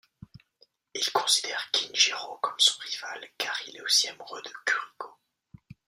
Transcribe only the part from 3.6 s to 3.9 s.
il est